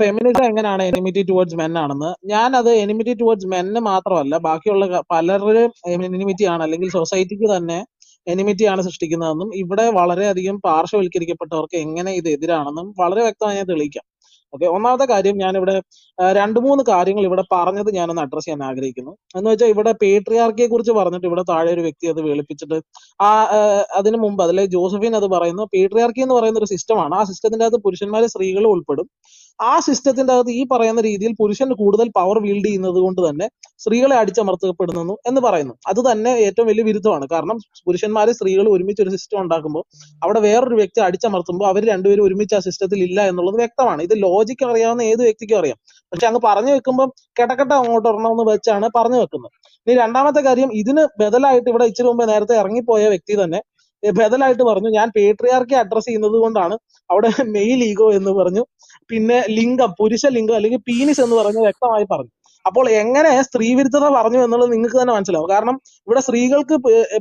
[0.00, 2.10] Feminism എങ്ങനെയാണ് enmity towards men ആണെന്ന്.
[2.32, 5.72] ഞാൻ അത് എനിമിറ്റി ടുവേർഡ്സ് മെന്ന് മാത്രമല്ല ബാക്കിയുള്ള പലരും
[6.16, 7.78] എനിമിറ്റി ആണ് അല്ലെങ്കിൽ സൊസൈറ്റിക്ക് തന്നെ
[8.26, 14.04] എനിമിറ്റി ആണ് സൃഷ്ടിക്കുന്നതെന്നും ഇവിടെ വളരെയധികം പാർശ്വവൽക്കരിക്കപ്പെട്ടവർക്ക് എങ്ങനെ ഇത് എതിരാണെന്നും വളരെ വ്യക്തമായി ഞാൻ തെളിയിക്കാം.
[14.52, 15.74] ഓക്കെ ഒന്നാമത്തെ കാര്യം ഞാൻ ഇവിടെ
[16.38, 19.12] രണ്ട് മൂന്ന് കാര്യങ്ങൾ ഇവിടെ പറഞ്ഞത് ഞാനൊന്ന് അഡ്രസ് ചെയ്യാൻ ആഗ്രഹിക്കുന്നു.
[19.36, 22.78] എന്ന് വെച്ചാൽ ഇവിടെ പേട്രിയാർക്കിയെ കുറിച്ച് പറഞ്ഞിട്ട് ഇവിടെ താഴെ ഒരു വ്യക്തി അത് വെളുപ്പിച്ചിട്ട്
[23.26, 23.28] ആ,
[24.00, 28.28] അതിനു മുമ്പ് അതിലെ ജോസഫിൻ അത് പറയുന്നു പേട്രിയാർക്കി എന്ന് പറയുന്ന ഒരു സിസ്റ്റമാണ് ആ സിസ്റ്റത്തിന്റെ അകത്ത് പുരുഷന്മാരെ
[28.34, 29.08] സ്ത്രീകളും ഉൾപ്പെടും.
[29.70, 33.46] ആ സിസ്റ്റത്തിന്റെ അകത്ത് ഈ പറയുന്ന രീതിയിൽ പുരുഷന് കൂടുതൽ പവർ വീൽഡ് ചെയ്യുന്നത് കൊണ്ട് തന്നെ
[33.78, 35.74] സ്ത്രീകളെ അടിച്ചമർത്തപ്പെടുന്നു എന്ന് പറയുന്നു.
[35.90, 37.26] അത് തന്നെ ഏറ്റവും വലിയ വിരുദ്ധമാണ്.
[37.34, 39.84] കാരണം പുരുഷന്മാരെ സ്ത്രീകൾ ഒരുമിച്ച് ഒരു സിസ്റ്റം ഉണ്ടാക്കുമ്പോൾ
[40.24, 44.02] അവിടെ വേറൊരു വ്യക്തി അടിച്ചമർത്തുമ്പോൾ അവർ രണ്ടുപേരും ഒരുമിച്ച് ആ സിസ്റ്റത്തിൽ ഇല്ല എന്നുള്ളത് വ്യക്തമാണ്.
[44.08, 45.78] ഇത് ലോജിക്ക് അറിയാവുന്ന ഏത് വ്യക്തിക്കും അറിയാം.
[46.12, 47.08] പക്ഷെ അങ്ങ് പറഞ്ഞു വെക്കുമ്പോൾ
[47.40, 49.52] കിടക്കട്ട അങ്ങോട്ട് ഇടണമെന്ന് വെച്ചാണ് പറഞ്ഞു വെക്കുന്നത്.
[49.86, 53.60] ഇനി രണ്ടാമത്തെ കാര്യം ഇതിന് ബദലായിട്ട് ഇവിടെ ഇച്ചിരി മുമ്പ് നേരത്തെ ഇറങ്ങിപ്പോയ വ്യക്തി തന്നെ
[54.02, 56.74] ബദലായിട്ട് പറഞ്ഞു ഞാൻ പേട്രിയാർക്കി അഡ്രസ് ചെയ്യുന്നത് കൊണ്ടാണ്
[57.10, 58.62] അവിടെ മെയിൽ ഈഗോ എന്ന് പറഞ്ഞു
[59.10, 62.32] പിന്നെ ലിംഗം പുരുഷ ലിംഗം അല്ലെങ്കിൽ പീനിസ് എന്ന് പറഞ്ഞ് വ്യക്തമായി പറഞ്ഞു.
[62.64, 65.48] അപ്പോൾ എങ്ങനെ സ്ത്രീ വിരുദ്ധത പറഞ്ഞു എന്നുള്ളത് നിങ്ങൾക്ക് തന്നെ മനസ്സിലാവും.
[65.54, 65.76] കാരണം
[66.06, 66.74] ഇവിടെ സ്ത്രീകൾക്ക്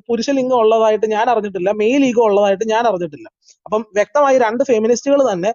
[0.09, 3.27] പുരുഷ ലിംഗം ഉള്ളതായിട്ട് ഞാൻ അറിഞ്ഞിട്ടില്ല മെയിൽ ഈഗോ ഉള്ളതായിട്ട് ഞാൻ അറിഞ്ഞിട്ടില്ല.
[3.65, 5.51] അപ്പം വ്യക്തമായി രണ്ട് ഫെമിനിസ്റ്റുകൾ തന്നെ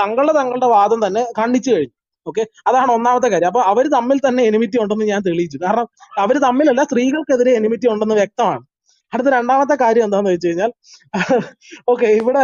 [0.00, 1.94] തങ്ങളുടെ തങ്ങളുടെ വാദം തന്നെ ഖണ്ഡിച്ചു കഴിഞ്ഞു.
[2.26, 3.50] ഓക്കെ അതാണ് ഒന്നാമത്തെ കാര്യം.
[3.52, 5.58] അപ്പൊ അവർ തമ്മിൽ തന്നെ എനിമിറ്റി ഉണ്ടെന്ന് ഞാൻ തെളിയിച്ചു.
[5.64, 5.86] കാരണം
[6.24, 8.62] അവർ തമ്മിലല്ല സ്ത്രീകൾക്കെതിരെ എനിമിറ്റി ഉണ്ടെന്ന് വ്യക്തമാണ്.
[9.12, 10.70] അടുത്ത രണ്ടാമത്തെ കാര്യം എന്താന്ന് വെച്ച് കഴിഞ്ഞാൽ
[11.92, 12.42] ഓക്കെ ഇവിടെ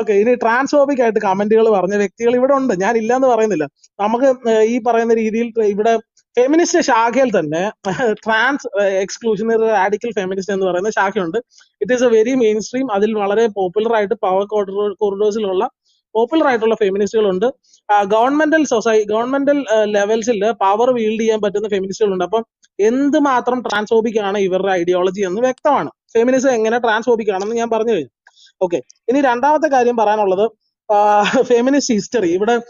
[0.00, 2.74] ഓക്കെ ഇനി ട്രാൻസ്ഫോബിക് ആയിട്ട് കമന്റുകൾ പറഞ്ഞ വ്യക്തികൾ ഇവിടെ ഉണ്ട്.
[2.84, 3.66] ഞാൻ ഇല്ലാന്ന് പറയുന്നില്ല.
[3.98, 4.28] നമുക്ക്
[4.74, 5.94] ഈ പറയുന്ന രീതിയിൽ ഇവിടെ
[6.36, 7.62] ഫെമിനിസ്റ്റ് ശാഖയിൽ തന്നെ
[8.26, 8.68] ട്രാൻസ്
[9.02, 11.38] എക്സ്ക്ലൂഷണറി റാഡിക്കൽ ഫെമിനിസ്റ്റ് എന്ന് പറയുന്ന ശാഖയുണ്ട്.
[11.82, 12.34] It is a very
[12.66, 14.44] mainstream അതിൽ വളരെ പോപ്പുലർ ആയിട്ട് പവർ
[15.02, 15.64] കോറിഡോഴ്സിലുള്ള
[16.14, 17.48] പോപ്പുലർ ആയിട്ടുള്ള ഫെമിനിസ്റ്റുകളുണ്ട്
[18.14, 19.58] ഗവൺമെന്റൽ സൊസൈ ഗവൺമെന്റൽ
[19.96, 22.44] ലെവൽസിൽ പവർ വീൽഡ് ചെയ്യാൻ പറ്റുന്ന ഫെമിനിസ്റ്റുകളുണ്ട് അപ്പം
[22.80, 25.90] എന്ത് മാത്രം ട്രാൻസ്ഫോബിക് ആണ് ഇവരുടെ ഐഡിയോളജി എന്ന് വ്യക്തമാണ്.
[26.14, 28.10] ഫെമിനിസം എങ്ങനെ ട്രാൻസ്ഫോബിക് ആണെന്ന് ഞാൻ പറഞ്ഞു കഴിഞ്ഞു.
[28.62, 30.50] ഓക്കെ ഇനി രണ്ടാമത്തെ കാര്യം പറയാനുള്ളത്
[31.42, 32.60] ഫെമിനിസ്റ്റ് ഹിസ്റ്ററി ഇവിടെ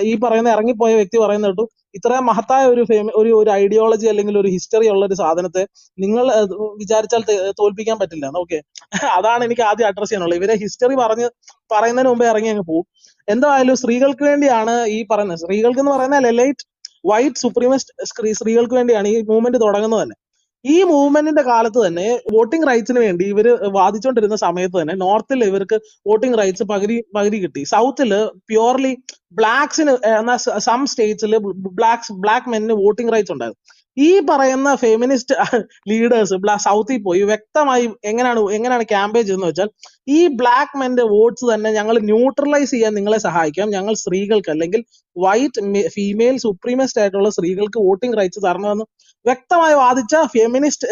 [0.00, 4.48] ഈ പറയുന്ന ഇറങ്ങിപ്പോയ വ്യക്തി പറയുന്ന കേട്ടു ഇത്രയും മഹത്തായ ഒരു ഫേമ- ഒരു ഒരു ഐഡിയോളജി അല്ലെങ്കിൽ ഒരു
[4.48, 5.66] ഹിസ്റ്ററി ഉള്ള ഒരു സാധനത്തെ
[5.98, 6.32] നിങ്ങൾ
[6.78, 8.32] വിചാരിച്ചാൽ തോൽപ്പിക്കാൻ പറ്റില്ല.
[8.36, 8.62] ഓക്കെ
[9.06, 10.38] അതാണ് എനിക്ക് ആദ്യം അഡ്രസ് ചെയ്യാനുള്ളത്.
[10.38, 11.28] ഇവരെ ഹിസ്റ്ററി പറഞ്ഞ്
[11.72, 12.86] പറയുന്നതിന് മുമ്പേ ഇറങ്ങി അങ്ങ് പോകും
[13.28, 15.38] എന്തായാലും സ്ത്രീകൾക്ക് വേണ്ടിയാണ് ഈ പറയുന്നത്.
[15.38, 16.71] സ്ത്രീകൾക്ക് എന്ന് പറയുന്ന ലെലൈറ്റ്
[17.04, 17.40] വൈറ്റ്
[18.10, 20.16] സ്ത്രീ സ്ത്രീകൾക്ക് വേണ്ടിയാണ് ഈ മൂവ്മെന്റ് തുടങ്ങുന്നത് തന്നെ.
[20.64, 23.46] ഈ മൂവ്മെന്റിന്റെ കാലത്ത് തന്നെ വോട്ടിംഗ് റൈറ്റ്സിന് വേണ്ടി ഇവർ
[23.78, 25.76] വാദിച്ചുകൊണ്ടിരുന്ന സമയത്ത് തന്നെ നോർത്തിൽ ഇവർക്ക്
[26.10, 27.62] വോട്ടിംഗ് റൈറ്റ്സ് പകുതി പകുതി കിട്ടി.
[27.74, 28.10] സൗത്തിൽ
[28.50, 28.92] പ്യുവർലി
[29.40, 29.92] ബ്ലാക്സിന്
[30.68, 31.34] സം സ്റ്റേറ്റ്സിൽ
[31.80, 33.60] ബ്ലാക്സ് ബ്ലാക്ക് മെന്നിന് വോട്ടിംഗ് റൈറ്റ്സ് ഉണ്ടായിരുന്നു.
[34.06, 35.34] ഈ പറയുന്ന ഫെമിനിസ്റ്റ്
[35.90, 36.36] ലീഡേഴ്സ്
[36.66, 39.68] സൗത്തിൽ പോയി വ്യക്തമായി എങ്ങനെയാണ് എങ്ങനെയാണ് ക്യാമ്പയിൻ ചെയ്യുന്നത് വെച്ചാൽ
[40.16, 43.66] ഈ ബ്ലാക്ക് മെന്റെ വോട്ട്സ് തന്നെ ഞങ്ങൾ ന്യൂട്രലൈസ് ചെയ്യാൻ നിങ്ങളെ സഹായിക്കാം.
[43.76, 44.82] ഞങ്ങൾ സ്ത്രീകൾക്ക് അല്ലെങ്കിൽ
[45.16, 48.86] വൈറ്റ് ഫീമെയിൽ സുപ്രീമസ്റ്റ് ആയിട്ടുള്ള സ്ത്രീകൾക്ക് വോട്ടിംഗ് റൈറ്റ്സ് തരണമെന്ന്
[49.24, 50.88] വ്യക്തമായി വാദിച്ച ഫെമിനിസ്റ്റ്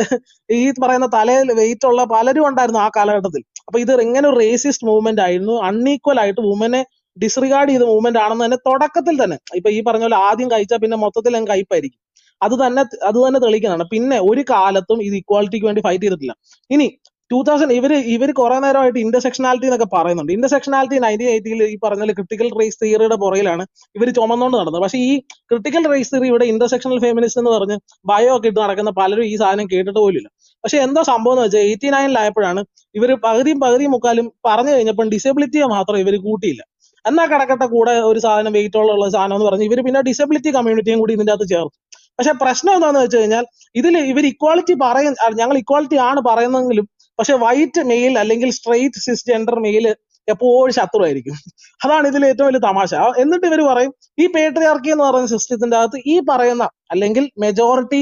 [0.50, 3.42] ഈ പറയുന്ന തലയിൽ വെയിറ്റ് ഉള്ള പലരും ഉണ്ടായിരുന്നു ആ കാലഘട്ടത്തിൽ.
[3.66, 5.56] അപ്പൊ ഇത് ഇങ്ങനെ ഒരു റേസിസ്റ്റ് മൂവ്മെന്റ് ആയിരുന്നു.
[5.70, 6.82] അൺഈക്വൽ ആയിട്ട് വുമനെ
[7.16, 9.38] ഡിസ്റിഗാർഡ് ചെയ്ത മൂവ്മെന്റ് ആണെന്ന് തന്നെ തുടക്കത്തിൽ തന്നെ.
[9.58, 12.00] ഇപ്പൊ ഈ പറഞ്ഞ പോലെ ആദ്യം കഴിച്ചാൽ പിന്നെ മൊത്തത്തിൽ അങ്ങ് കയ്പായിരിക്കും.
[12.40, 13.86] അത് തന്നെ അത് തന്നെ തെളിയിക്കുന്നതാണ്.
[13.94, 16.34] പിന്നെ ഒരു കാലത്തും ഇത് ഇക്വാലിറ്റിക്ക് വേണ്ടി ഫൈറ്റ് ചെയ്തിട്ടില്ല.
[16.70, 16.86] ഇനി
[17.30, 20.32] ടൂ തൗസൻഡ് ഇവർ ഇവർ കുറെ നേരമായിട്ട് ഇന്റർസെക്ഷനാലിറ്റി എന്നൊക്കെ പറയുന്നുണ്ട്.
[20.36, 23.64] ഇന്റർസെക്ഷനാലിറ്റി നയന്റീൻ എയ്റ്റിയിൽ ഈ പറഞ്ഞ ക്രിട്ടിക്കൽ റേസ് തിയറിയുടെ പുറകിലാണ്
[23.96, 24.80] ഇവർ ചുമന്നുകൊണ്ട് നടന്നത്.
[24.84, 25.12] പക്ഷേ ഈ
[25.50, 27.76] ക്രിട്ടിക്കൽ റേസ് തിയറി ഇവിടെ ഇന്റർസെക്ഷണൽ ഫെമിനിസ്റ്റ് എന്ന് പറഞ്ഞ്
[28.10, 30.28] ബയോ ഒക്കെ ഇട്ട് നടക്കുന്ന പലരും ഈ സാധനം കേട്ടിട്ട് പോലില്ല
[30.64, 32.62] പക്ഷെ എന്തോ സംഭവം എന്ന് വെച്ചാൽ എയ്റ്റി നയനിലായപ്പോഴാണ്
[32.94, 36.62] ഇവർ പകുതിയും പകുതിയും മുക്കാലും പറഞ്ഞു കഴിഞ്ഞപ്പോൾ ഡിസബിലിറ്റിയെ മാത്രം ഇവർ കൂട്ടിയില്ല.
[37.04, 41.12] എന്നാ കിടക്കട്ടെ കൂടെ ഒരു സാധനം വെയിറ്റ് ഉള്ള സാധനം എന്ന് പറഞ്ഞ് ഇവർ പിന്നെ ഡിസബിലിറ്റി കമ്മ്യൂണിറ്റിയും കൂടി
[41.16, 41.76] ഇതിന്റെ അകത്ത് ചേർത്തു.
[42.18, 43.44] പക്ഷെ പ്രശ്നം എന്താണെന്ന് വെച്ച് കഴിഞ്ഞാൽ
[43.80, 46.86] ഇതിൽ ഇവർ ഇക്വാളിറ്റി പറയും ഞങ്ങൾ ഇക്വാളിറ്റി ആണ് പറയുന്നെങ്കിലും
[47.20, 49.86] പക്ഷെ വൈറ്റ് മെയിൽ അല്ലെങ്കിൽ സ്ട്രെയിറ്റ് സിസ് ജെൻഡർ മെയിൽ
[50.28, 51.36] എപ്പോഴും ശത്രുവായിരിക്കും.
[51.84, 52.92] അതാണ് ഇതിൽ ഏറ്റവും വലിയ തമാശ.
[53.22, 53.92] എന്നിട്ട് ഇവർ പറയും
[54.22, 56.64] ഈ പേട്രിയാർക്കി എന്ന് പറയുന്ന സിസ്റ്റത്തിന്റെ അകത്ത് ഈ പറയുന്ന
[56.94, 58.00] അല്ലെങ്കിൽ മെജോറിറ്റി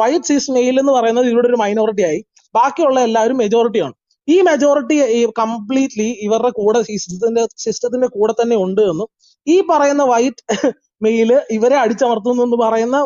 [0.00, 2.20] വൈറ്റ് സിസ് മെയിൽ എന്ന് പറയുന്നത് ഇവിടെ ഒരു മൈനോറിറ്റി ആയി.
[2.54, 3.94] ബാക്കിയുള്ള എല്ലാവരും മെജോറിറ്റിയാണ്
[4.28, 4.96] ഈ മെജോറിറ്റി
[5.40, 9.08] കംപ്ലീറ്റ്ലി ഇവരുടെ കൂടെ സിസ്റ്റത്തിന്റെ സിസ്റ്റത്തിന്റെ കൂടെ തന്നെ ഉണ്ട് എന്നും
[9.46, 10.42] ഈ പറയുന്ന വൈറ്റ്
[11.06, 12.98] മെയിൽ ഇവരെ അടിച്ചമർത്തുന്നു എന്ന് പറയുന്ന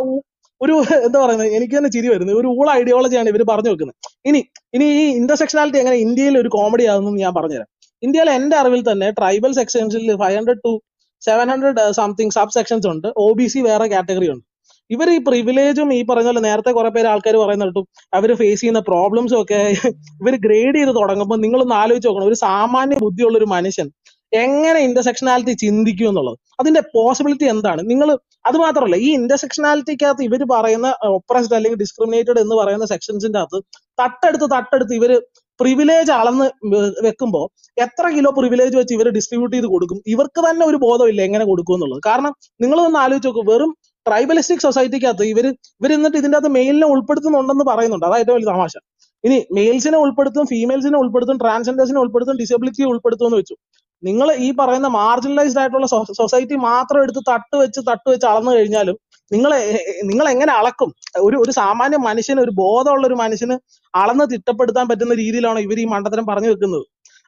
[0.61, 0.75] ഒരു
[1.07, 3.97] എന്താ പറയുന്നത് എനിക്ക് തന്നെ ചിരി വരുന്നത് ഒരു ഊള ഐഡിയോളജിയാണ് ഇവർ പറഞ്ഞു വെക്കുന്നത്.
[4.26, 4.41] ഇനി
[4.75, 7.69] ഇനി ഈ ഇന്റർസെക്ഷനാലിറ്റി എങ്ങനെ ഇന്ത്യയിൽ ഒരു കോമഡി ആകുന്നു ഞാൻ പറഞ്ഞുതരാം.
[8.03, 10.72] ഇന്ത്യയിൽ എന്റെ അറിവിൽ തന്നെ tribal സെക്ഷൻസിൽ five hundred to
[11.22, 13.09] seven hundred something sub sections ഉണ്ട്.
[13.16, 14.45] ഒ ബി സി വേറെ കാറ്റഗറി ഉണ്ട്.
[14.91, 17.66] ഇവർ ഈ പ്രിവിലേജും ഈ പറഞ്ഞ പോലെ നേരത്തെ കുറെ പേര് ആൾക്കാർ പറയുന്ന
[18.15, 19.60] അവർ ഫേസ് ചെയ്യുന്ന പ്രോബ്ലംസും ഒക്കെ
[20.22, 22.28] ഇവർ ഗ്രേഡ് ചെയ്ത് തുടങ്ങുമ്പോൾ നിങ്ങളൊന്ന് ആലോചിച്ച് നോക്കണം.
[22.28, 23.89] ഒരു സാമാന്യ ബുദ്ധിയുള്ള ഒരു മനുഷ്യൻ
[24.36, 26.39] എങ്ങനെ ഇന്റർസെക്ഷനാലിറ്റി ചിന്തിക്കും എന്നുള്ളത്.
[26.58, 27.80] അതിന്റെ പോസിബിലിറ്റി എന്താണ്?
[27.91, 28.08] നിങ്ങൾ
[28.48, 33.58] അത് മാത്രമല്ല ഈ ഇന്റർസെക്ഷനാലിറ്റിക്കകത്ത് ഇവർ പറയുന്ന ഒപ്രസ്ഡ് അല്ലെങ്കിൽ ഡിസ്ക്രിമിനേറ്റഡ് എന്ന് പറയുന്ന സെക്ഷൻസിന്റെ അകത്ത്
[34.00, 35.12] തട്ടെടുത്ത് തട്ടെടുത്ത് ഇവർ
[35.60, 37.42] പ്രിവിലേജ് അളന്ന് വെക്കുമ്പോൾ വെക്കുമ്പോ
[37.84, 39.98] എത്ര കിലോ പ്രിവിലേജ് വെച്ച് ഇവർ ഡിസ്ട്രിബ്യൂട്ട് ചെയ്ത് കൊടുക്കും?
[40.14, 42.03] ഇവർക്ക് തന്നെ ഒരു ബോധമില്ല എങ്ങനെ കൊടുക്കും എന്നുള്ളത്.
[42.08, 42.32] കാരണം
[42.64, 43.70] നിങ്ങൾ ഒന്ന് ആലോചിച്ച് വെറും
[44.06, 45.47] ട്രൈബലിസ്റ്റിക് സൊസൈറ്റിക്കകത്ത് ഇവർ
[45.80, 48.06] ഇവർ എന്നിട്ട് ഇതിന്റെ അകത്ത് മെയിലിനെ ഉൾപ്പെടുത്തുന്നുണ്ടെന്ന് പറയുന്നുണ്ട്.
[48.08, 48.74] അതാ ഏറ്റവും വലിയ തമാശ.
[49.24, 53.56] ഇനി മെയിൽസിനെ ഉൾപ്പെടുത്തും ഫീമെയിൽസിനെ ഉൾപ്പെടുത്തും ട്രാൻസ്ജെൻഡേഴ്സിനെ ഉൾപ്പെടുത്തും ഡിസബിലിറ്റിയെ ഉൾപ്പെടുത്തും എന്ന് വെച്ചു.
[54.03, 55.87] നിങ്ങൾ ഈ പറയുന്ന മാർജിനലൈസ്ഡ് ആയിട്ടുള്ള
[56.21, 58.97] സൊസൈറ്റി മാത്രം എടുത്ത് തട്ട് വെച്ച് തട്ട് വെച്ച് അളന്നു കഴിഞ്ഞാലും
[59.31, 59.53] നിങ്ങൾ
[60.03, 60.91] നിങ്ങൾ എങ്ങനെ അളക്കും?
[61.21, 63.57] ഒരു ഒരു സാമാന്യ മനുഷ്യന് ഒരു ബോധമുള്ള ഒരു മനുഷ്യന്
[63.95, 66.84] അളന്ന് തിട്ടപ്പെടുത്താൻ പറ്റുന്ന രീതിയിലാണ് ഇവർ ഈ മണ്ടത്തരം പറഞ്ഞു വെക്കുന്നത്?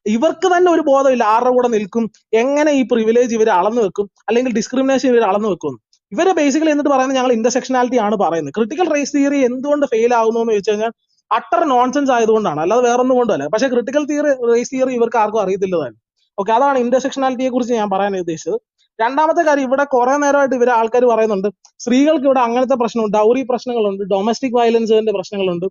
[0.06, 1.24] ഇവർക്ക് തന്നെ ഒരു ബോധമില്ല.
[1.24, 2.04] ആരുടെ കൂടെ നിൽക്കും?
[2.32, 4.06] എങ്ങനെ ഈ പ്രിവിലേജ് ഇവർ അളന്നു വെക്കും?
[4.28, 5.74] അല്ലെങ്കിൽ ഡിസ്ക്രിമിനേഷൻ ഇവർ അളന്നു വെക്കും?
[6.12, 8.54] ഇവരെ ബേസിക്കലി എന്നിട്ട് പറയുന്നത് ഞങ്ങൾ ഇന്റർസെക്ഷനാലിറ്റി ആണ് പറയുന്നത്.
[8.54, 10.92] ക്രിട്ടിക്കൽ റേസ് തിയറി എന്തുകൊണ്ട് ഫെയിൽ ആകുന്നു എന്ന് വെച്ച് കഴിഞ്ഞാൽ
[11.30, 12.60] അട്ടർ നോൺസെൻസ് ആയതുകൊണ്ടാണ്.
[12.60, 15.98] അല്ലാതെ വേറൊന്നും കൊണ്ടല്ല പക്ഷെ ക്രിട്ടിക്കൽ തിയറി റേസ് തിയറി ഇവർക്ക് ആർക്കും അറിയത്തില്ല തന്നെ
[16.38, 18.58] ഓക്കെ അതാണ് ഇന്റർസെക്ഷനാലിറ്റിയെ കുറിച്ച് ഞാൻ പറയാൻ ഉദ്ദേശിച്ചത്.
[19.00, 21.48] രണ്ടാമത്തെ കാര്യം ഇവിടെ കുറെ നേരമായിട്ട് ഇവരെ ആൾക്കാർ പറയുന്നുണ്ട്.
[21.84, 25.66] സ്ത്രീകൾക്ക് ഇവിടെ അങ്ങനത്തെ പ്രശ്നമുണ്ട് ഡൗറി പ്രശ്നങ്ങളുണ്ട് ഡൊമസ്റ്റിക് വയലൻസിന്റെ പ്രശ്നങ്ങളുണ്ട്.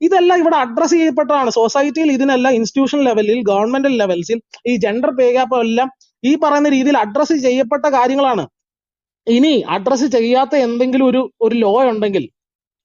[0.00, 1.50] ഇതെല്ലാം ഇവിടെ അഡ്രസ് ചെയ്യപ്പെട്ടതാണ്.
[1.50, 4.38] സൊസൈറ്റിയിൽ ഇതിനെല്ലാം ഇൻസ്റ്റിറ്റ്യൂഷൻ ലെവലിൽ ഗവൺമെന്റ് ലെവൽസിൽ
[4.70, 5.90] ഈ ജെൻഡർ പേ ഗ്യാപ്പ് എല്ലാം
[6.24, 8.44] ഈ പറയുന്ന രീതിയിൽ അഡ്രസ്സ് ചെയ്യപ്പെട്ട കാര്യങ്ങളാണ്.
[9.26, 12.24] ഇനി അഡ്രസ്സ് ചെയ്യാത്ത എന്തെങ്കിലും ഒരു ഒരു ലോ ഉണ്ടെങ്കിൽ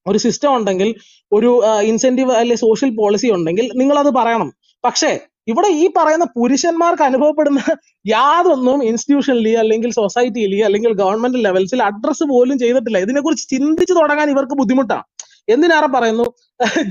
[0.06, 0.94] ഒരു സിസ്റ്റം ഉണ്ടെങ്കിൽ
[1.32, 1.50] ഒരു
[1.90, 4.50] ഇൻസെന്റീവ് അല്ലെ സോഷ്യൽ പോളിസി ഉണ്ടെങ്കിൽ നിങ്ങൾ അത് പറയണം.
[4.84, 5.10] പക്ഷേ
[5.50, 7.60] ഇവിടെ ഈ പറയുന്ന പുരുഷന്മാർക്ക് അനുഭവപ്പെടുന്ന
[8.06, 12.98] യാതൊന്നും ഇൻസ്റ്റിറ്റ്യൂഷനിലി അല്ലെങ്കിൽ സൊസൈറ്റിയിലി അല്ലെങ്കിൽ ഗവൺമെന്റ് ലെവൽസിൽ അഡ്രസ്സ് പോലും ചെയ്തിട്ടില്ല.
[12.98, 15.04] ഇതിനെക്കുറിച്ച് ചിന്തിച്ചു തുടങ്ങാൻ ഇവർക്ക് ബുദ്ധിമുട്ടാണ്
[15.48, 16.26] എന്തിനേറെ പറയുന്നു?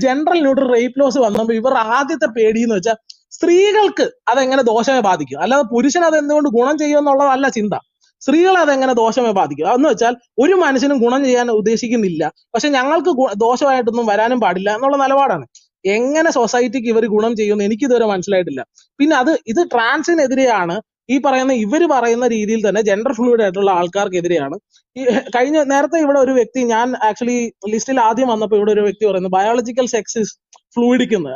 [0.04, 2.96] ജനറൽ ന്യൂട്രൽ റേപ്പ് ലോസ് വന്നപ്പോൾ ഇവർ ആദ്യത്തെ പേടി എന്ന് വെച്ചാൽ
[3.36, 5.40] സ്ത്രീകൾക്ക് അതെങ്ങനെ ദോഷമേ ബാധിക്കും.
[5.42, 7.74] അല്ലാതെ പുരുഷൻ അത് എന്തുകൊണ്ട് ഗുണം ചെയ്യുമെന്നുള്ളതല്ല ചിന്ത.
[8.22, 9.66] സ്ത്രീകളെ അതെങ്ങനെ ദോഷമേ ബാധിക്കും?
[9.74, 12.32] എന്ന് വെച്ചാൽ ഒരു മനുഷ്യനും ഗുണം ചെയ്യാൻ ഉദ്ദേശിക്കുന്നില്ല.
[12.54, 13.10] പക്ഷെ ഞങ്ങൾക്ക്
[13.44, 15.46] ദോഷമായിട്ടൊന്നും വരാനും പാടില്ല എന്നുള്ള നിലപാടാണ്.
[15.96, 18.62] എങ്ങനെ സൊസൈറ്റിക്ക് ഇവർ ഗുണം ചെയ്യുമെന്ന് എനിക്ക് ഇതുവരെ മനസ്സിലായിട്ടില്ല.
[19.00, 20.76] പിന്നെ അത് ഇത് ട്രാൻസിനെതിരെയാണ്
[21.14, 24.56] ഈ പറയുന്ന ഇവർ പറയുന്ന രീതിയിൽ തന്നെ ജെൻഡർ ഫ്ലൂയിഡ് ആയിട്ടുള്ള ആൾക്കാർക്കെതിരെയാണ്.
[24.96, 25.02] ഈ
[25.34, 27.38] കഴിഞ്ഞ നേരത്തെ ഇവിടെ ഒരു വ്യക്തി ഞാൻ ആക്ച്വലി
[27.72, 30.34] ലിസ്റ്റിൽ ആദ്യം വന്നപ്പോൾ ഇവിടെ ഒരു വ്യക്തി പറയുന്നു ബയോളജിക്കൽ സെക്സ് ഇസ്
[30.76, 31.34] ഫ്ലൂയിഡിക് എന്ന്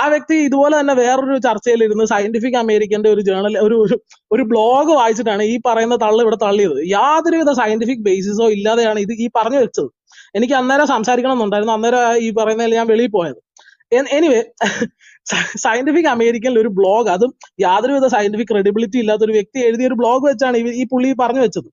[0.00, 3.76] ആ വ്യക്തി ഇതുപോലെ തന്നെ വേറൊരു ചർച്ചയിൽ ഇരുന്ന് സയന്റിഫിക് അമേരിക്കന്റെ ഒരു ജേണൽ ഒരു
[4.30, 6.78] ഒരു ബ്ലോഗ് വായിച്ചിട്ടാണ് ഈ പറയുന്ന തള്ള് ഇവിടെ തള്ളിയത്.
[6.96, 9.90] യാതൊരുവിധ സയന്റിഫിക് ബേസിസോ ഇല്ലാതെയാണ് ഇത് ഈ പറഞ്ഞു വെച്ചത്.
[10.36, 11.74] എനിക്ക് അന്നേരം സംസാരിക്കണം എന്നുണ്ടായിരുന്നു.
[11.78, 13.40] അന്നേരം ഈ പറയുന്നതിൽ ഞാൻ വെളിയിൽ പോയത്.
[13.92, 14.40] എനിവേ
[15.64, 17.30] സയന്റിഫിക് അമേരിക്കനിൽ ഒരു ബ്ലോഗ് അതും
[17.64, 21.68] യാതൊരുവിധ സയന്റിഫിക് ക്രെഡിബിലിറ്റി ഇല്ലാത്ത ഒരു വ്യക്തി എഴുതിയ ഒരു ബ്ലോഗ് വെച്ചാണ് ഈ പുള്ളി പറഞ്ഞു വെച്ചത്.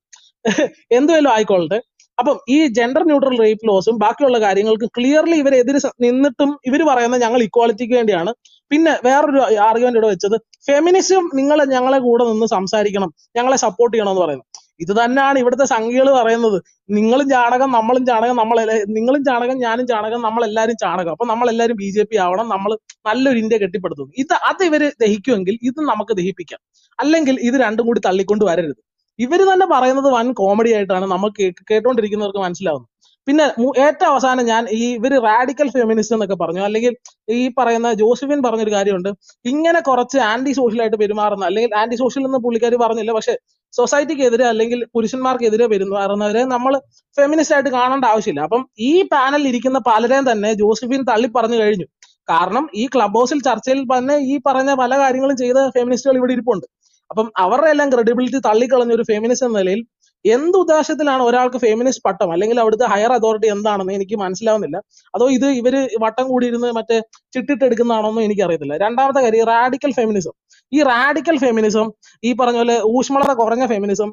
[0.98, 1.80] എന്തുവല്ലോ ആയിക്കോളട്ടെ
[2.18, 5.38] അപ്പം ഈ ജെൻഡർ ന്യൂട്രൽ റേപ്പ് ലോസും ബാക്കിയുള്ള കാര്യങ്ങൾക്കും ക്ലിയർലി
[5.86, 8.32] സ- നിന്നിട്ടും ഇവർ പറയുന്നത് ഞങ്ങൾ ഇക്വാളിറ്റിക്ക് വേണ്ടിയാണ്.
[8.72, 10.38] പിന്നെ വേറൊരു ആർഗ്യുമെന്റ് ഇവിടെ വെച്ചത്
[10.68, 13.10] ഫെമിനിസം നിങ്ങൾ ഞങ്ങളെ കൂടെ നിന്ന് സംസാരിക്കണം
[13.40, 14.50] ഞങ്ങളെ സപ്പോർട്ട് ചെയ്യണം എന്ന് പറയുന്നത്.
[14.80, 16.58] ഇത് തന്നെയാണ് ഇവിടുത്തെ സംഖ്യകൾ പറയുന്നത്.
[16.90, 18.58] നിങ്ങളും ചാണകം നമ്മളും ചാണകം നമ്മൾ
[18.98, 22.72] നിങ്ങളും ചാണകം ഞാനും ചാണകം നമ്മൾ എല്ലാവരും ചാണകം അപ്പൊ നമ്മൾ എല്ലാവരും ബി ജെ പി ആവണം നമ്മൾ
[23.10, 24.10] നല്ലൊരു ഇന്ത്യ കെട്ടിപ്പടുത്തും.
[24.24, 26.62] ഇത് അത് ഇവർ ദഹിക്കുമെങ്കിൽ ഇത് നമുക്ക് ദഹിപ്പിക്കാം.
[27.00, 28.82] അല്ലെങ്കിൽ ഇത് രണ്ടും കൂടി തള്ളിക്കൊണ്ട് വരരുത്.
[29.20, 31.30] ഇവർ തന്നെ പറയുന്നത് വൻ കോമഡി ആയിട്ടാണ് നമ്മൾ
[31.72, 32.90] കേട്ടുകൊണ്ടിരിക്കുന്നവർക്ക് മനസ്സിലാവുന്നത്.
[33.28, 33.44] പിന്നെ
[33.86, 36.62] ഏറ്റവും അവസാനം ഞാൻ ഈ ഇവർ റാഡിക്കൽ ഫെമിനിസ്റ്റ് എന്നൊക്കെ പറഞ്ഞു.
[36.62, 36.94] അല്ലെങ്കിൽ
[37.30, 39.10] ഈ പറയുന്ന ജോസഫിൻ പറഞ്ഞൊരു കാര്യമുണ്ട്.
[39.46, 43.36] ഇങ്ങനെ കുറച്ച് ആന്റി സോഷ്യൽ ആയിട്ട് പെരുമാറുന്ന അല്ലെങ്കിൽ ആന്റി സോഷ്യൽ എന്ന് പുള്ളിക്കാർ പറഞ്ഞില്ല പക്ഷെ
[43.78, 46.74] സൊസൈറ്റിക്ക് എതിരെ അല്ലെങ്കിൽ പുരുഷന്മാർക്കെതിരെ പെരുമാറുന്നവരെ നമ്മൾ
[47.18, 48.42] ഫെമിനിസ്റ്റ് ആയിട്ട് കാണേണ്ട ആവശ്യമില്ല.
[48.48, 51.88] അപ്പം ഈ പാനലിൽ ഇരിക്കുന്ന പലരെയും തന്നെ ജോസഫിൻ തള്ളി പറഞ്ഞു കഴിഞ്ഞു.
[52.30, 56.66] കാരണം ഈ ക്ലബ് ഹൗസിൽ ചർച്ചയിൽ തന്നെ ഈ പറഞ്ഞ പല കാര്യങ്ങളും ചെയ്ത ഫെമിനിസ്റ്റുകൾ ഇവിടെ ഇരിപ്പുണ്ട്.
[57.12, 59.82] അപ്പം അവരുടെ എല്ലാം ക്രെഡിബിലിറ്റി തള്ളിക്കളഞ്ഞ ഒരു ഫെമിനിസ്റ്റ് എന്ന നിലയിൽ
[60.26, 62.30] എന്ത് ഉദ്ദേശത്തിലാണ് ഒരാൾക്ക് ഫെമിനിസ്റ്റ് പട്ടം?
[62.34, 64.78] അല്ലെങ്കിൽ അവിടുത്തെ ഹയർ അതോറിറ്റി എന്താണെന്ന് എനിക്ക് മനസ്സിലാവുന്നില്ല.
[65.16, 66.98] അതോ ഇത് ഇവർ വട്ടം കൂടിയിരുന്ന് മറ്റേ
[67.36, 68.78] ചിട്ടിട്ടെടുക്കുന്നതാണോന്നും എനിക്ക് എനിക്കറിയത്തില്ല.
[68.86, 70.34] രണ്ടാമത്തെ കാര്യം റാഡിക്കൽ ഫെമിനിസം
[70.74, 71.88] ഈ റാഡിക്കൽ ഫെമിനിസം
[72.28, 74.10] ഈ പറഞ്ഞ പോലെ ഊഷ്മളത കുറഞ്ഞ ഫെമിനിസം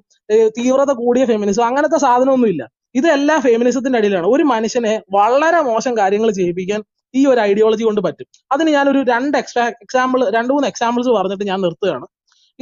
[0.58, 2.62] തീവ്രത കൂടിയ ഫെമിനിസം അങ്ങനത്തെ സാധനമൊന്നുമില്ല.
[2.98, 4.26] ഇതെല്ലാം ഫെമിനിസത്തിന്റെ അടിയിലാണ്.
[4.34, 6.80] ഒരു മനുഷ്യനെ വളരെ മോശം കാര്യങ്ങൾ ചെയ്യിപ്പിക്കാൻ
[7.14, 8.26] ഈ ഒരു ഐഡിയോളജി കൊണ്ട് പറ്റും.
[8.52, 12.06] അതിന് ഞാനൊരു രണ്ട് എക്സ്ട്രാ എക്സാമ്പിൾ രണ്ട് മൂന്ന് എക്സാമ്പിൾസ് പറഞ്ഞിട്ട് ഞാൻ നിർത്തുകയാണ്.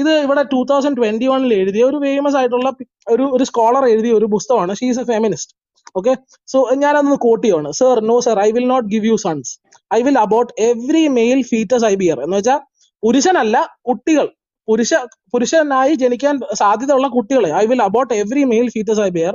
[0.02, 2.68] ഇത് ഇവിടെ ടൂ തൗസൻഡ് ട്വന്റി വണ്ണിൽ എഴുതിയ ഒരു ഫേമസ് ആയിട്ടുള്ള
[3.14, 4.72] ഒരു ഒരു സ്കോളർ എഴുതിയ ഒരു പുസ്തകമാണ്.
[4.80, 5.54] She's a feminist
[5.98, 6.12] okay
[6.52, 7.70] so ഞാനതൊന്ന് കോട്ട് ചെയ്യുവാണ്.
[7.80, 9.52] Sir no sir I will not give you sons
[9.98, 12.60] I will abort every male fetus I bear എന്ന് വെച്ചാൽ
[13.02, 13.56] പുരുഷനല്ല
[13.88, 14.26] കുട്ടികൾ.
[14.68, 14.94] പുരുഷ
[15.32, 19.34] പുരുഷനായി ജനിക്കാൻ സാധ്യതയുള്ള കുട്ടികളെ I will abort every male fetus I bear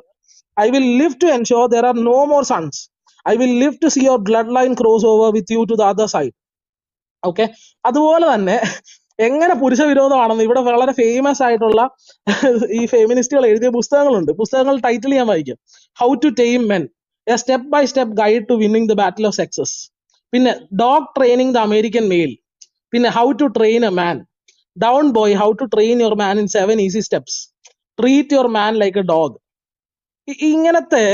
[0.57, 2.79] I will live to ensure there are no more sons
[3.25, 6.09] I will live to see your blood line cross over with you to the other
[6.15, 6.33] side
[7.23, 7.45] okay
[7.85, 8.57] അതുപോലെ തന്നെ
[9.19, 11.81] എങ്ങനെ പുരുഷ വിരോധമാണെന്ന് ഇവിടെ വളരെ famous ആയിട്ടുള്ള
[12.79, 14.31] ഈ ഫെമിനിസ്റ്റുകൾ എഴുതിയ പുസ്തകങ്ങളുണ്ട്.
[14.39, 15.57] പുസ്തകങ്ങൾ ടൈറ്റിൽ ഞാൻ വായിക്കും.
[15.97, 16.83] How to tame men
[17.27, 19.75] a step by step guide to winning the battle of success
[20.33, 22.31] പിന്നെ dog training the American male
[22.93, 24.17] പിന്നെ how to train a man
[24.77, 27.39] down boy how to train your man in seven easy steps
[27.99, 29.35] treat your man like a dog
[30.27, 31.05] ഇങ്ങനത്തെ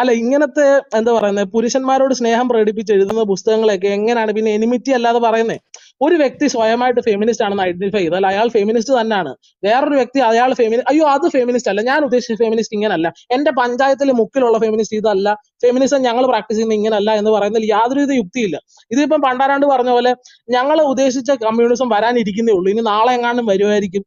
[0.00, 0.66] അല്ല ഇങ്ങനത്തെ
[0.98, 5.58] എന്താ പറയുന്നത് പുരുഷന്മാരോട് സ്നേഹം പ്രകടിപ്പിച്ച് എഴുതുന്ന പുസ്തകങ്ങളൊക്കെ എങ്ങനെയാണ് പിന്നെ എനിമിറ്റി അല്ലാതെ പറയുന്നത്
[6.00, 9.32] ഒരു വ്യക്തി സ്വയമായിട്ട് ഫെമിനിസ്റ്റ് ആണെന്ന് ഐഡന്റിഫൈ ചെയ്താൽ അയാൾ ഫെമിനിസ്റ്റ് തന്നെയാണ്.
[9.62, 11.80] വേറൊരു വ്യക്തി അയാൾ ഫെമിനി അയ്യോ അത് ഫെമിനിസ്റ്റ് അല്ല.
[11.82, 13.08] ഞാൻ ഉദ്ദേശിച്ച ഫെമിനിസ്റ്റ് ഇങ്ങനല്ല.
[13.30, 15.28] എന്റെ പഞ്ചായത്തിലെ മുക്കിലുള്ള ഫെമിനിസ്റ്റ് ഇതല്ല.
[15.64, 18.56] ഫെമിനിസം ഞങ്ങൾ പ്രാക്ടീസ് ചെയ്യുന്ന ഇങ്ങനല്ല എന്ന് പറയുന്നതിൽ യാതൊരുവിധ യുക്തിയില്ല.
[18.90, 20.12] ഇതിപ്പം പണ്ടാരാണ്ട് പറഞ്ഞ പോലെ
[20.56, 22.70] ഞങ്ങൾ ഉദ്ദേശിച്ച കമ്മ്യൂണിസം വരാനിരിക്കുന്നേ ഉള്ളൂ.
[22.74, 24.04] ഇനി നാളെ എങ്ങാണ്ടും വരുമായിരിക്കും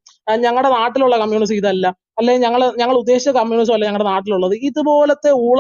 [0.48, 1.86] ഞങ്ങളുടെ നാട്ടിലുള്ള കമ്മ്യൂണിസം ഇതല്ല.
[2.18, 4.56] അല്ലെങ്കിൽ ഞങ്ങൾ ഞങ്ങൾ ഉദ്ദേശിച്ച കമ്മ്യൂണിസം അല്ല ഞങ്ങളുടെ നാട്ടിലുള്ളത്.
[4.70, 5.60] ഇതുപോലത്തെ ഊള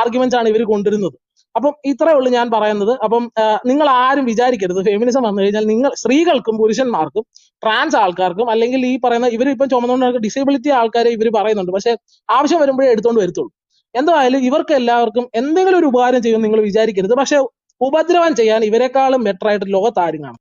[0.00, 1.16] ആർഗ്യുമെന്റ്സ് ആണ് ഇവർ കൊണ്ടുവരുന്നത്.
[1.54, 2.92] അപ്പം ഇത്രേ ഉള്ളൂ ഞാൻ പറയുന്നത്.
[3.04, 3.22] അപ്പം
[3.70, 4.80] നിങ്ങൾ ആരും വിചാരിക്കരുത്.
[4.88, 7.24] ഫെമിനിസം വന്നു കഴിഞ്ഞാൽ നിങ്ങൾ സ്ത്രീകൾക്കും പുരുഷന്മാർക്കും
[7.62, 11.72] ട്രാൻസ് ആൾക്കാർക്കും അല്ലെങ്കിൽ ഈ പറയുന്ന ഇവർ ഇപ്പം ചുമന്നുകൊണ്ട് ഡിസേബിലിറ്റി ആൾക്കാരെ ഇവർ പറയുന്നുണ്ട്.
[11.76, 11.92] പക്ഷേ
[12.28, 13.50] ആവശ്യം വരുമ്പോഴേ എടുത്തുകൊണ്ട് വരത്തുള്ളൂ.
[13.94, 17.14] എന്തായാലും ഇവർക്ക് എല്ലാവർക്കും എന്തെങ്കിലും ഒരു ഉപകാരം ചെയ്യുമെന്ന് നിങ്ങൾ വിചാരിക്കരുത്.
[17.22, 17.38] പക്ഷേ
[17.80, 19.66] ഉപദ്രവം ചെയ്യാൻ ഇവരെക്കാളും ബെറ്റർ ആയിട്ട്
[20.26, 20.38] കാണും